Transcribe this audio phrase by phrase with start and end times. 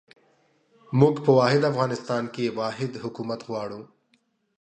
[0.99, 3.81] موږ په واحد افغانستان کې واحد حکومت غواړو.